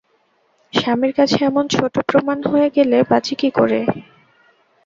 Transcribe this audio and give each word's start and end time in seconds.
স্বামীর 0.73 1.13
কাছে 1.15 1.37
এমন 1.45 1.65
ছোটো 1.73 1.99
প্রমাণ 2.09 2.37
হয়ে 2.43 2.67
গেলে 2.75 2.97
বাঁচি 3.11 3.33
কী 3.35 3.49
করে? 3.51 3.79